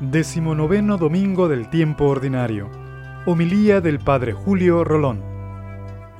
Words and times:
Decimonoveno 0.00 0.96
Domingo 0.96 1.48
del 1.48 1.70
Tiempo 1.70 2.04
Ordinario. 2.04 2.70
Homilía 3.26 3.80
del 3.80 3.98
Padre 3.98 4.32
Julio 4.32 4.84
Rolón. 4.84 5.24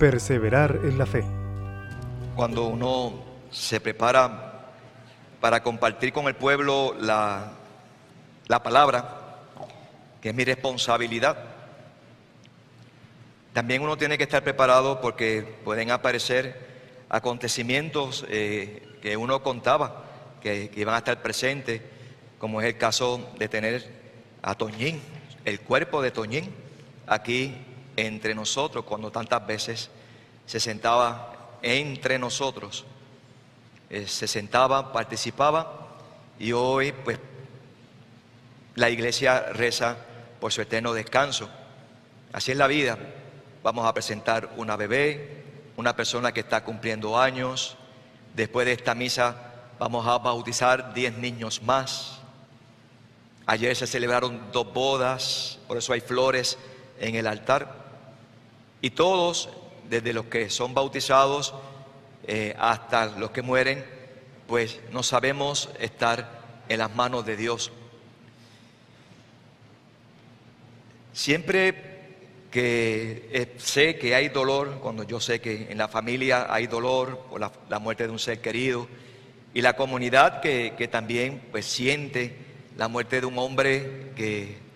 Perseverar 0.00 0.80
en 0.82 0.98
la 0.98 1.06
fe. 1.06 1.22
Cuando 2.34 2.64
uno 2.64 3.12
se 3.52 3.78
prepara 3.78 4.72
para 5.40 5.62
compartir 5.62 6.12
con 6.12 6.26
el 6.26 6.34
pueblo 6.34 6.96
la, 6.98 7.52
la 8.48 8.60
palabra, 8.64 9.44
que 10.20 10.30
es 10.30 10.34
mi 10.34 10.42
responsabilidad, 10.44 11.38
también 13.52 13.80
uno 13.82 13.96
tiene 13.96 14.18
que 14.18 14.24
estar 14.24 14.42
preparado 14.42 15.00
porque 15.00 15.60
pueden 15.64 15.92
aparecer 15.92 16.66
acontecimientos 17.08 18.26
eh, 18.28 18.98
que 19.00 19.16
uno 19.16 19.40
contaba 19.44 20.02
que, 20.42 20.68
que 20.68 20.80
iban 20.80 20.96
a 20.96 20.98
estar 20.98 21.22
presentes 21.22 21.80
como 22.38 22.60
es 22.60 22.66
el 22.66 22.78
caso 22.78 23.30
de 23.38 23.48
tener 23.48 23.90
a 24.42 24.54
Toñín, 24.54 25.00
el 25.44 25.60
cuerpo 25.60 26.02
de 26.02 26.10
Toñín, 26.10 26.54
aquí 27.06 27.54
entre 27.96 28.34
nosotros, 28.34 28.84
cuando 28.84 29.10
tantas 29.10 29.46
veces 29.46 29.90
se 30.46 30.60
sentaba 30.60 31.56
entre 31.62 32.18
nosotros, 32.18 32.84
eh, 33.90 34.06
se 34.06 34.28
sentaba, 34.28 34.92
participaba, 34.92 35.88
y 36.38 36.52
hoy 36.52 36.92
pues 36.92 37.18
la 38.74 38.90
iglesia 38.90 39.52
reza 39.52 39.96
por 40.40 40.52
su 40.52 40.62
eterno 40.62 40.92
descanso. 40.92 41.48
Así 42.32 42.52
es 42.52 42.56
la 42.56 42.66
vida. 42.66 42.98
Vamos 43.62 43.86
a 43.86 43.92
presentar 43.92 44.50
una 44.56 44.76
bebé, 44.76 45.42
una 45.76 45.96
persona 45.96 46.32
que 46.32 46.40
está 46.40 46.62
cumpliendo 46.62 47.18
años. 47.18 47.76
Después 48.34 48.66
de 48.66 48.74
esta 48.74 48.94
misa 48.94 49.36
vamos 49.78 50.06
a 50.06 50.18
bautizar 50.18 50.94
10 50.94 51.18
niños 51.18 51.62
más. 51.62 52.17
Ayer 53.50 53.74
se 53.74 53.86
celebraron 53.86 54.52
dos 54.52 54.74
bodas, 54.74 55.58
por 55.66 55.78
eso 55.78 55.94
hay 55.94 56.02
flores 56.02 56.58
en 57.00 57.14
el 57.14 57.26
altar. 57.26 57.88
Y 58.82 58.90
todos, 58.90 59.48
desde 59.88 60.12
los 60.12 60.26
que 60.26 60.50
son 60.50 60.74
bautizados 60.74 61.54
eh, 62.26 62.54
hasta 62.58 63.06
los 63.06 63.30
que 63.30 63.40
mueren, 63.40 63.86
pues 64.46 64.80
no 64.92 65.02
sabemos 65.02 65.70
estar 65.80 66.62
en 66.68 66.78
las 66.78 66.94
manos 66.94 67.24
de 67.24 67.38
Dios. 67.38 67.72
Siempre 71.14 71.74
que 72.50 73.30
eh, 73.32 73.54
sé 73.56 73.96
que 73.96 74.14
hay 74.14 74.28
dolor, 74.28 74.78
cuando 74.82 75.04
yo 75.04 75.20
sé 75.20 75.40
que 75.40 75.72
en 75.72 75.78
la 75.78 75.88
familia 75.88 76.52
hay 76.52 76.66
dolor 76.66 77.18
por 77.30 77.40
la, 77.40 77.78
muerte 77.78 78.04
de 78.04 78.10
un 78.10 78.18
ser 78.18 78.42
querido, 78.42 78.86
y 79.54 79.62
la 79.62 79.74
comunidad 79.74 80.42
que, 80.42 80.88
también 80.92 81.40
pues 81.50 81.64
siente 81.64 82.47
la 82.78 82.86
muerte 82.86 83.20
de 83.20 83.26
un 83.26 83.38
hombre 83.38 84.12
que, 84.16 84.66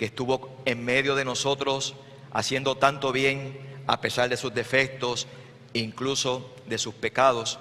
estuvo 0.00 0.60
en 0.64 0.84
medio 0.84 1.14
de 1.14 1.24
nosotros 1.24 1.94
haciendo 2.32 2.74
tanto 2.74 3.12
bien 3.12 3.56
a 3.86 4.00
pesar 4.00 4.28
de 4.28 4.36
sus 4.36 4.52
defectos, 4.52 5.28
incluso 5.74 6.52
de 6.66 6.76
sus 6.76 6.92
pecados. 6.92 7.60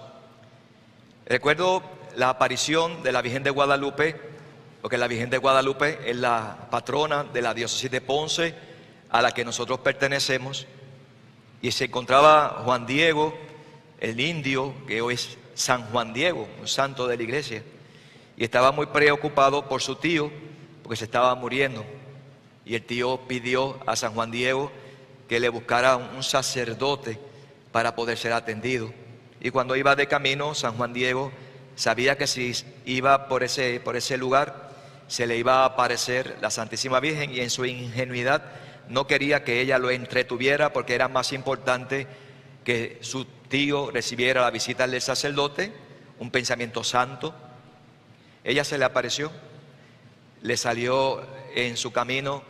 Recuerdo 1.28 1.84
la 2.16 2.30
aparición 2.30 3.04
de 3.04 3.12
la 3.12 3.22
Virgen 3.22 3.44
de 3.44 3.52
Guadalupe, 3.52 4.20
porque 4.82 4.98
la 4.98 5.08
Virgen 5.08 5.30
de 5.30 5.38
Guadalupe 5.38 6.00
es 6.04 6.16
la 6.16 6.68
patrona 6.72 7.26
de 7.26 7.44
la 7.44 7.54
diócesis 7.54 7.92
de 7.92 8.02
Ponce 8.02 8.56
a 9.12 9.22
la 9.22 9.34
que 9.34 9.46
nosotros 9.46 9.82
pertenecemos, 9.82 10.66
y 11.62 11.72
se 11.72 11.86
encontraba 11.86 12.64
Juan 12.66 12.88
Diego, 12.88 13.38
el 14.00 14.20
indio, 14.20 14.74
que 14.88 15.00
hoy 15.04 15.14
es 15.14 15.38
San 15.54 15.84
Juan 15.92 16.12
Diego, 16.12 16.48
un 16.60 16.68
santo 16.68 17.06
de 17.08 17.18
la 17.18 17.24
iglesia 17.24 17.64
y 18.42 18.44
estaba 18.44 18.72
muy 18.72 18.88
preocupado 18.88 19.70
por 19.70 19.84
su 19.84 19.98
tío 19.98 20.32
porque 20.82 20.96
se 20.96 21.06
estaba 21.06 21.36
muriendo. 21.36 21.86
Y 22.66 22.74
el 22.74 22.82
tío 22.82 23.20
pidió 23.28 23.80
a 23.86 23.96
San 23.96 24.16
Juan 24.16 24.32
Diego 24.32 24.72
que 25.30 25.40
le 25.40 25.48
buscara 25.50 25.96
un 25.96 26.24
sacerdote 26.24 27.20
para 27.72 27.96
poder 27.96 28.18
ser 28.18 28.34
atendido. 28.34 28.92
Y 29.42 29.52
cuando 29.52 29.76
iba 29.76 29.96
de 29.96 30.08
camino, 30.08 30.56
San 30.56 30.76
Juan 30.76 30.92
Diego 30.92 31.32
sabía 31.76 32.18
que 32.18 32.26
si 32.26 32.52
iba 32.84 33.28
por 33.28 33.44
ese, 33.44 33.80
por 33.80 33.96
ese 33.96 34.18
lugar, 34.18 34.72
se 35.08 35.28
le 35.28 35.38
iba 35.38 35.62
a 35.62 35.66
aparecer 35.66 36.38
la 36.42 36.50
Santísima 36.50 37.00
Virgen 37.00 37.32
y 37.32 37.42
en 37.42 37.52
su 37.52 37.64
ingenuidad 37.66 38.42
no 38.90 39.06
quería 39.06 39.44
que 39.44 39.62
ella 39.62 39.78
lo 39.78 39.92
entretuviera 39.92 40.74
porque 40.74 40.96
era 40.96 41.08
más 41.08 41.32
importante 41.32 42.08
que 42.64 42.98
su 43.02 43.24
tío 43.50 43.92
recibiera 43.92 44.42
la 44.42 44.50
visita 44.50 44.88
del 44.88 45.00
sacerdote, 45.00 45.72
un 46.18 46.32
pensamiento 46.32 46.84
santo, 46.84 47.36
ella 48.44 48.64
se 48.64 48.78
le 48.78 48.86
apareció, 48.86 49.32
le 50.42 50.58
salió 50.58 51.22
en 51.56 51.78
su 51.78 51.92
camino 51.92 52.44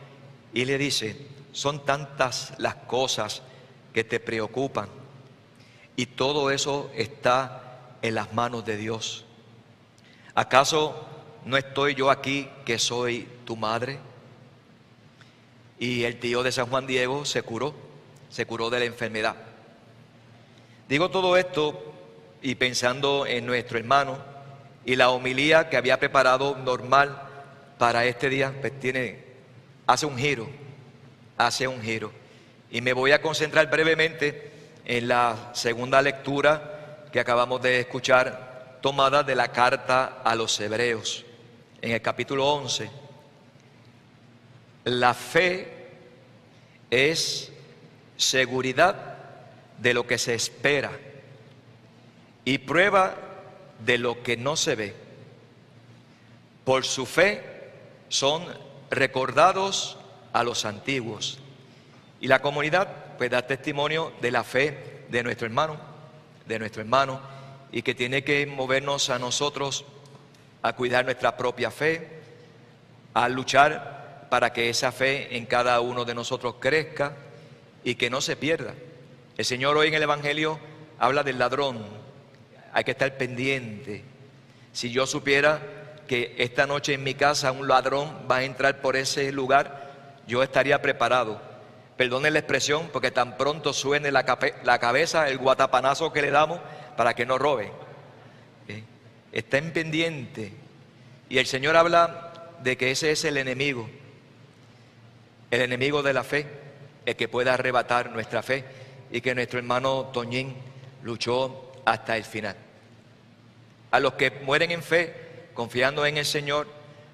y 0.53 0.65
le 0.65 0.77
dice, 0.77 1.27
son 1.51 1.85
tantas 1.85 2.53
las 2.57 2.75
cosas 2.75 3.41
que 3.93 4.03
te 4.03 4.19
preocupan 4.19 4.89
y 5.95 6.05
todo 6.07 6.51
eso 6.51 6.89
está 6.95 7.97
en 8.01 8.15
las 8.15 8.33
manos 8.33 8.65
de 8.65 8.77
Dios. 8.77 9.25
¿Acaso 10.33 11.05
no 11.45 11.57
estoy 11.57 11.95
yo 11.95 12.09
aquí 12.09 12.49
que 12.65 12.79
soy 12.79 13.27
tu 13.45 13.55
madre? 13.55 13.99
Y 15.77 16.03
el 16.03 16.19
tío 16.19 16.43
de 16.43 16.51
San 16.51 16.67
Juan 16.67 16.87
Diego 16.87 17.25
se 17.25 17.41
curó, 17.41 17.73
se 18.29 18.45
curó 18.45 18.69
de 18.69 18.79
la 18.79 18.85
enfermedad. 18.85 19.35
Digo 20.87 21.09
todo 21.09 21.37
esto 21.37 21.93
y 22.41 22.55
pensando 22.55 23.25
en 23.25 23.45
nuestro 23.45 23.77
hermano, 23.77 24.17
y 24.85 24.95
la 24.95 25.09
homilía 25.09 25.69
que 25.69 25.77
había 25.77 25.99
preparado 25.99 26.55
normal 26.57 27.21
para 27.77 28.05
este 28.05 28.29
día, 28.29 28.53
pues 28.59 28.79
tiene, 28.79 29.23
hace 29.87 30.05
un 30.05 30.17
giro, 30.17 30.49
hace 31.37 31.67
un 31.67 31.81
giro. 31.81 32.11
Y 32.69 32.81
me 32.81 32.93
voy 32.93 33.11
a 33.11 33.21
concentrar 33.21 33.69
brevemente 33.69 34.51
en 34.85 35.07
la 35.07 35.51
segunda 35.53 36.01
lectura 36.01 37.07
que 37.11 37.19
acabamos 37.19 37.61
de 37.61 37.79
escuchar, 37.79 38.79
tomada 38.81 39.23
de 39.23 39.35
la 39.35 39.49
carta 39.49 40.21
a 40.23 40.35
los 40.35 40.59
hebreos, 40.59 41.25
en 41.81 41.91
el 41.91 42.01
capítulo 42.01 42.47
11. 42.47 42.89
La 44.85 45.13
fe 45.13 45.89
es 46.89 47.51
seguridad 48.17 49.17
de 49.77 49.93
lo 49.93 50.05
que 50.05 50.17
se 50.17 50.33
espera 50.33 50.91
y 52.45 52.59
prueba 52.59 53.15
de 53.85 53.97
lo 53.97 54.23
que 54.23 54.37
no 54.37 54.55
se 54.55 54.75
ve. 54.75 54.95
Por 56.63 56.85
su 56.85 57.05
fe 57.05 57.43
son 58.09 58.45
recordados 58.89 59.97
a 60.33 60.43
los 60.43 60.65
antiguos. 60.65 61.39
Y 62.19 62.27
la 62.27 62.41
comunidad 62.41 63.15
pues 63.17 63.31
da 63.31 63.47
testimonio 63.47 64.13
de 64.21 64.31
la 64.31 64.43
fe 64.43 65.05
de 65.09 65.23
nuestro 65.23 65.47
hermano, 65.47 65.77
de 66.45 66.59
nuestro 66.59 66.81
hermano, 66.81 67.19
y 67.71 67.81
que 67.81 67.95
tiene 67.95 68.23
que 68.23 68.45
movernos 68.45 69.09
a 69.09 69.19
nosotros 69.19 69.85
a 70.61 70.73
cuidar 70.73 71.05
nuestra 71.05 71.37
propia 71.37 71.71
fe, 71.71 72.21
a 73.13 73.27
luchar 73.29 74.27
para 74.29 74.53
que 74.53 74.69
esa 74.69 74.91
fe 74.91 75.35
en 75.37 75.45
cada 75.45 75.79
uno 75.81 76.05
de 76.05 76.15
nosotros 76.15 76.55
crezca 76.59 77.13
y 77.83 77.95
que 77.95 78.09
no 78.09 78.21
se 78.21 78.35
pierda. 78.35 78.73
El 79.37 79.45
Señor 79.45 79.77
hoy 79.77 79.87
en 79.87 79.93
el 79.95 80.03
Evangelio 80.03 80.59
habla 80.99 81.23
del 81.23 81.39
ladrón, 81.39 81.83
hay 82.73 82.83
que 82.83 82.91
estar 82.91 83.17
pendiente. 83.17 84.03
Si 84.73 84.91
yo 84.91 85.05
supiera 85.05 85.59
que 86.07 86.35
esta 86.37 86.67
noche 86.67 86.93
en 86.93 87.03
mi 87.03 87.13
casa 87.13 87.51
un 87.51 87.67
ladrón 87.67 88.25
va 88.29 88.37
a 88.37 88.43
entrar 88.43 88.81
por 88.81 88.95
ese 88.95 89.31
lugar, 89.31 89.91
yo 90.27 90.43
estaría 90.43 90.81
preparado. 90.81 91.41
Perdone 91.97 92.31
la 92.31 92.39
expresión, 92.39 92.89
porque 92.91 93.11
tan 93.11 93.37
pronto 93.37 93.73
suene 93.73 94.11
la, 94.11 94.25
cabeza, 94.25 95.29
el 95.29 95.37
guatapanazo 95.37 96.11
que 96.11 96.21
le 96.21 96.31
damos 96.31 96.59
para 96.97 97.13
que 97.13 97.25
no 97.25 97.37
robe. 97.37 97.71
¿Eh? 98.67 98.83
Está 99.31 99.57
en 99.57 99.71
pendiente. 99.71 100.53
Y 101.29 101.37
el 101.37 101.45
Señor 101.45 101.75
habla 101.77 102.49
de 102.63 102.77
que 102.77 102.91
ese 102.91 103.11
es 103.11 103.23
el 103.25 103.37
enemigo, 103.37 103.89
el 105.49 105.61
enemigo 105.61 106.03
de 106.03 106.13
la 106.13 106.23
fe, 106.23 106.45
el 107.05 107.15
que 107.15 107.27
pueda 107.27 107.53
arrebatar 107.53 108.11
nuestra 108.11 108.43
fe 108.43 108.65
y 109.11 109.21
que 109.21 109.35
nuestro 109.35 109.59
hermano 109.59 110.09
Toñín 110.13 110.55
luchó 111.03 111.70
hasta 111.85 112.17
el 112.17 112.23
final. 112.23 112.55
A 113.91 113.99
los 113.99 114.13
que 114.13 114.31
mueren 114.31 114.71
en 114.71 114.83
fe, 114.83 115.13
confiando 115.53 116.05
en 116.05 116.17
el 116.17 116.25
Señor, 116.25 116.67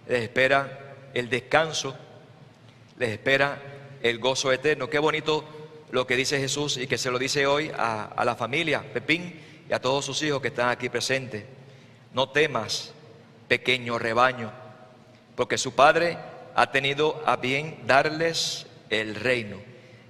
les 0.07 0.23
espera 0.23 0.95
el 1.13 1.29
descanso, 1.29 1.97
les 2.97 3.09
espera 3.09 3.59
el 4.03 4.19
gozo 4.19 4.51
eterno. 4.51 4.89
Qué 4.89 4.99
bonito 4.99 5.43
lo 5.91 6.05
que 6.05 6.15
dice 6.15 6.39
Jesús 6.39 6.77
y 6.77 6.87
que 6.87 6.97
se 6.97 7.11
lo 7.11 7.17
dice 7.17 7.47
hoy 7.47 7.71
a, 7.75 8.21
la 8.23 8.35
familia, 8.35 8.83
Pepín, 8.93 9.41
y 9.69 9.73
a 9.73 9.79
todos 9.79 10.05
sus 10.05 10.21
hijos 10.23 10.41
que 10.41 10.49
están 10.49 10.69
aquí 10.69 10.89
presentes. 10.89 11.45
No 12.13 12.29
temas, 12.29 12.93
pequeño 13.47 13.97
rebaño, 13.97 14.51
porque 15.35 15.57
su 15.57 15.73
Padre 15.73 16.17
ha 16.55 16.71
tenido 16.71 17.21
a 17.25 17.37
bien 17.37 17.83
darles 17.85 18.67
el 18.89 19.15
reino. 19.15 19.57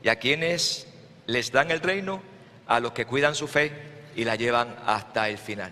Y 0.03 0.09
a 0.09 0.17
quienes 0.17 0.87
les 1.25 1.51
dan 1.51 1.71
el 1.71 1.79
reino, 1.79 2.21
a 2.67 2.79
los 2.79 2.91
que 2.91 3.05
cuidan 3.05 3.35
su 3.35 3.47
fe 3.47 3.71
y 4.17 4.25
la 4.25 4.35
llevan 4.35 4.75
hasta 4.85 5.29
el 5.29 5.37
final. 5.37 5.71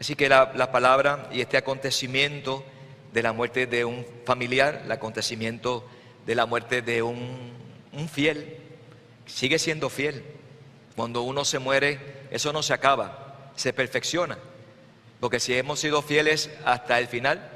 Así 0.00 0.16
que 0.16 0.28
la, 0.28 0.72
palabra 0.72 1.28
y 1.32 1.40
este 1.40 1.56
acontecimiento 1.56 2.64
de 3.12 3.22
la 3.22 3.32
muerte 3.32 3.68
de 3.68 3.84
un 3.84 4.04
familiar, 4.26 4.82
el 4.84 4.90
acontecimiento 4.90 5.88
de 6.26 6.34
la 6.34 6.46
muerte 6.46 6.82
de 6.82 7.00
un, 7.00 7.52
un 7.92 8.08
fiel. 8.08 8.56
Sigue 9.26 9.60
siendo 9.60 9.88
fiel. 9.88 10.24
Cuando 10.96 11.22
uno 11.22 11.44
se 11.44 11.60
muere, 11.60 12.00
eso 12.32 12.52
no 12.52 12.64
se 12.64 12.74
acaba, 12.74 13.52
se 13.54 13.72
perfecciona. 13.72 14.36
Porque 15.20 15.38
si 15.38 15.54
hemos 15.54 15.78
sido 15.78 16.02
fieles 16.02 16.50
hasta 16.64 16.98
el 16.98 17.06
final, 17.06 17.48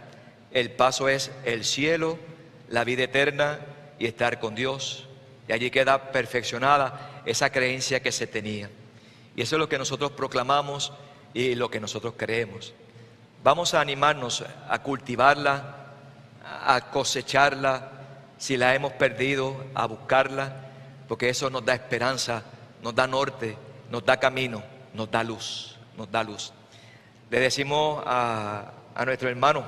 el 0.53 0.71
paso 0.71 1.09
es 1.09 1.33
el 1.45 1.65
cielo, 1.65 2.19
la 2.69 2.85
vida 2.85 3.03
eterna 3.03 3.59
y 3.99 4.07
estar 4.07 4.39
con 4.39 4.55
Dios. 4.55 5.09
Y 5.49 5.53
allí 5.53 5.73
queda 5.73 6.13
perfeccionada 6.13 7.23
esa 7.27 7.51
creencia 7.51 8.01
que 8.01 8.13
se 8.13 8.29
tenía. 8.29 8.71
Y 9.37 9.43
eso 9.43 9.57
es 9.57 9.61
lo 9.61 9.69
que 9.69 9.79
nosotros 9.79 10.13
proclamamos 10.13 10.93
y 11.35 11.55
lo 11.55 11.71
que 11.71 11.81
nosotros 11.81 12.15
creemos. 12.17 12.75
Vamos 13.43 13.75
a 13.75 13.81
animarnos 13.81 14.45
a 14.69 14.83
cultivarla, 14.83 15.77
a 16.45 16.91
cosecharla, 16.91 17.91
si 18.39 18.57
la 18.57 18.75
hemos 18.75 18.93
perdido, 18.93 19.65
a 19.75 19.87
buscarla, 19.87 20.57
porque 21.09 21.29
eso 21.29 21.51
nos 21.51 21.65
da 21.65 21.75
esperanza, 21.75 22.43
nos 22.83 22.95
da 22.95 23.07
norte, 23.07 23.57
nos 23.91 24.05
da 24.05 24.19
camino, 24.19 24.63
nos 24.95 25.11
da 25.11 25.23
luz, 25.25 25.77
nos 25.97 26.11
da 26.11 26.23
luz. 26.23 26.53
Le 27.31 27.41
decimos 27.41 28.03
a, 28.07 28.73
a 28.95 29.05
nuestro 29.05 29.29
hermano 29.29 29.65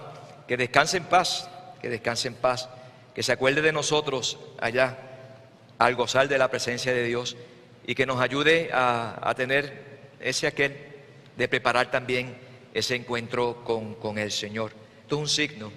que 0.47 0.57
descanse 0.57 0.99
en 0.99 1.05
paz, 1.05 1.49
que 1.81 1.89
descanse 1.89 2.29
en 2.29 2.35
paz, 2.35 2.69
que 3.15 3.23
se 3.23 3.33
acuerde 3.33 3.63
de 3.63 3.73
nosotros 3.73 4.39
allá 4.61 4.99
al 5.79 5.95
gozar 5.95 6.29
de 6.29 6.39
la 6.39 6.49
presencia 6.49 6.93
de 6.93 7.05
Dios 7.05 7.37
y 7.87 7.95
que 7.95 8.07
nos 8.07 8.21
ayude 8.21 8.71
a, 8.73 9.33
tener 9.37 10.13
ese 10.21 10.47
aquel 10.47 10.77
de 11.37 11.49
preparar 11.49 11.91
también 11.91 12.37
ese 12.73 12.95
encuentro 12.95 13.63
con, 13.65 13.95
con 13.95 14.19
el 14.19 14.31
Señor. 14.31 14.73
Esto 15.03 15.17
es 15.17 15.21
un 15.21 15.29
signo. 15.29 15.73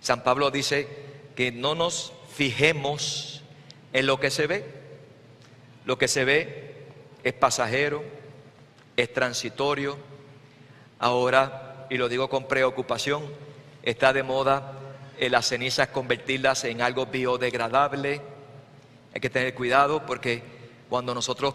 San 0.00 0.24
Pablo 0.24 0.50
dice 0.50 0.88
que 1.36 1.52
no 1.52 1.74
nos 1.74 2.12
fijemos 2.34 3.42
en 3.92 4.06
lo 4.06 4.18
que 4.18 4.30
se 4.30 4.46
ve. 4.46 4.64
Lo 5.84 5.98
que 5.98 6.08
se 6.08 6.24
ve 6.24 6.74
es 7.22 7.32
pasajero, 7.32 8.02
es 8.96 9.12
transitorio. 9.12 9.96
Ahora, 10.98 11.86
y 11.90 11.96
lo 11.96 12.08
digo 12.08 12.28
con 12.28 12.48
preocupación, 12.48 13.22
está 13.82 14.12
de 14.12 14.22
moda 14.22 14.78
las 15.30 15.46
cenizas 15.46 15.88
convertirlas 15.88 16.64
en 16.64 16.82
algo 16.82 17.06
biodegradable. 17.06 18.20
Hay 19.14 19.20
que 19.20 19.30
tener 19.30 19.54
cuidado 19.54 20.04
porque 20.06 20.42
cuando 20.92 21.14
nosotros 21.14 21.54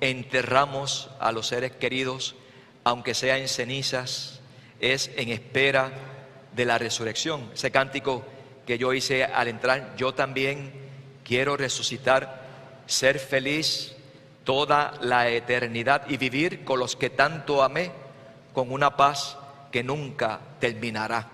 enterramos 0.00 1.10
a 1.20 1.30
los 1.30 1.48
seres 1.48 1.72
queridos, 1.72 2.36
aunque 2.84 3.12
sea 3.12 3.36
en 3.36 3.46
cenizas, 3.46 4.40
es 4.80 5.10
en 5.16 5.28
espera 5.28 5.92
de 6.56 6.64
la 6.64 6.78
resurrección. 6.78 7.50
Ese 7.52 7.70
cántico 7.70 8.24
que 8.66 8.78
yo 8.78 8.94
hice 8.94 9.24
al 9.24 9.48
entrar, 9.48 9.94
yo 9.98 10.14
también 10.14 10.72
quiero 11.22 11.58
resucitar, 11.58 12.46
ser 12.86 13.18
feliz 13.18 13.94
toda 14.44 14.94
la 15.02 15.28
eternidad 15.28 16.08
y 16.08 16.16
vivir 16.16 16.64
con 16.64 16.80
los 16.80 16.96
que 16.96 17.10
tanto 17.10 17.62
amé, 17.62 17.92
con 18.54 18.72
una 18.72 18.96
paz 18.96 19.36
que 19.70 19.84
nunca 19.84 20.40
terminará. 20.60 21.28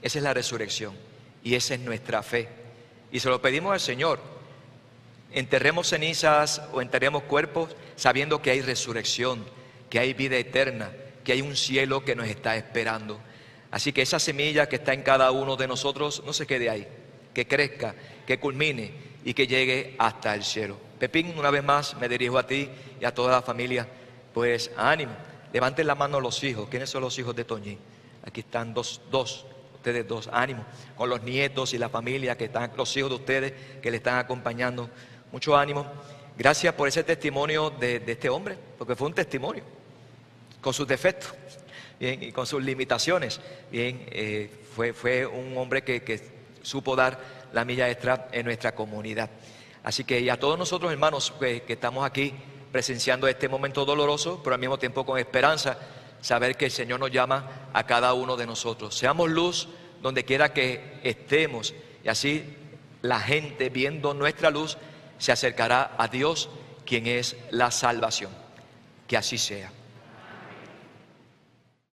Esa 0.00 0.18
es 0.20 0.24
la 0.24 0.32
resurrección 0.32 0.96
y 1.44 1.54
esa 1.54 1.74
es 1.74 1.80
nuestra 1.80 2.22
fe. 2.22 2.48
Y 3.10 3.20
se 3.20 3.28
lo 3.28 3.42
pedimos 3.42 3.74
al 3.74 3.80
Señor 3.80 4.31
enterremos 5.32 5.88
cenizas 5.88 6.62
o 6.72 6.80
enterremos 6.80 7.24
cuerpos 7.24 7.74
sabiendo 7.96 8.42
que 8.42 8.50
hay 8.50 8.60
resurrección, 8.60 9.44
que 9.90 9.98
hay 9.98 10.14
vida 10.14 10.36
eterna, 10.36 10.90
que 11.24 11.32
hay 11.32 11.42
un 11.42 11.56
cielo 11.56 12.04
que 12.04 12.14
nos 12.14 12.26
está 12.26 12.56
esperando. 12.56 13.20
Así 13.70 13.92
que 13.92 14.02
esa 14.02 14.18
semilla 14.18 14.68
que 14.68 14.76
está 14.76 14.92
en 14.92 15.02
cada 15.02 15.30
uno 15.30 15.56
de 15.56 15.68
nosotros 15.68 16.22
no 16.26 16.32
se 16.32 16.46
quede 16.46 16.68
ahí, 16.68 16.86
que 17.32 17.46
crezca, 17.46 17.94
que 18.26 18.38
culmine 18.38 18.92
y 19.24 19.34
que 19.34 19.46
llegue 19.46 19.96
hasta 19.98 20.34
el 20.34 20.44
cielo. 20.44 20.76
Pepín, 20.98 21.36
una 21.38 21.50
vez 21.50 21.64
más 21.64 21.96
me 21.96 22.08
dirijo 22.08 22.38
a 22.38 22.46
ti 22.46 22.68
y 23.00 23.04
a 23.04 23.14
toda 23.14 23.32
la 23.32 23.42
familia, 23.42 23.88
pues 24.34 24.70
ánimo, 24.76 25.12
levanten 25.52 25.86
la 25.86 25.94
mano 25.94 26.20
los 26.20 26.42
hijos. 26.44 26.68
¿Quiénes 26.68 26.90
son 26.90 27.02
los 27.02 27.18
hijos 27.18 27.34
de 27.34 27.44
Toñín? 27.44 27.78
Aquí 28.24 28.40
están 28.40 28.72
dos, 28.72 29.00
dos, 29.10 29.46
ustedes 29.74 30.06
dos, 30.06 30.28
ánimo, 30.32 30.64
con 30.96 31.10
los 31.10 31.22
nietos 31.22 31.74
y 31.74 31.78
la 31.78 31.88
familia 31.88 32.36
que 32.36 32.44
están, 32.44 32.70
los 32.76 32.96
hijos 32.96 33.10
de 33.10 33.16
ustedes 33.16 33.52
que 33.82 33.90
le 33.90 33.96
están 33.96 34.18
acompañando 34.18 34.88
mucho 35.32 35.56
ánimo. 35.56 35.86
Gracias 36.36 36.74
por 36.74 36.86
ese 36.86 37.02
testimonio 37.02 37.70
de, 37.70 38.02
este 38.06 38.28
hombre, 38.28 38.56
porque 38.78 38.94
fue 38.94 39.08
un 39.08 39.14
testimonio, 39.14 39.64
con 40.60 40.72
sus 40.72 40.86
defectos 40.86 41.34
y 41.98 42.30
con 42.32 42.46
sus 42.46 42.62
limitaciones. 42.62 43.40
Bien, 43.70 44.06
eh, 44.10 44.50
fue, 44.94 45.26
un 45.26 45.56
hombre 45.56 45.82
que, 45.82 46.42
supo 46.62 46.94
dar 46.94 47.18
la 47.52 47.64
milla 47.64 47.90
extra 47.90 48.28
en 48.30 48.46
nuestra 48.46 48.74
comunidad. 48.74 49.28
Así 49.82 50.04
que 50.04 50.20
y 50.20 50.28
a 50.28 50.38
todos 50.38 50.56
nosotros, 50.56 50.92
hermanos, 50.92 51.32
que 51.40 51.64
estamos 51.66 52.04
aquí 52.04 52.32
presenciando 52.70 53.26
este 53.26 53.48
momento 53.48 53.84
doloroso, 53.84 54.40
pero 54.42 54.54
al 54.54 54.60
mismo 54.60 54.78
tiempo 54.78 55.04
con 55.04 55.18
esperanza, 55.18 55.76
saber 56.20 56.56
que 56.56 56.66
el 56.66 56.70
Señor 56.70 57.00
nos 57.00 57.10
llama 57.10 57.68
a 57.72 57.84
cada 57.84 58.14
uno 58.14 58.36
de 58.36 58.46
nosotros. 58.46 58.96
Seamos 58.96 59.28
luz 59.28 59.68
donde 60.00 60.24
quiera 60.24 60.52
que 60.52 61.00
estemos 61.02 61.74
y 62.04 62.08
así 62.08 62.56
la 63.02 63.20
gente 63.20 63.68
viendo 63.68 64.14
nuestra 64.14 64.50
luz 64.50 64.78
se 65.22 65.30
acercará 65.30 65.94
a 65.98 66.08
Dios, 66.08 66.48
quien 66.84 67.06
es 67.06 67.36
la 67.52 67.70
salvación. 67.70 68.32
Que 69.06 69.16
así 69.16 69.38
sea. 69.38 69.70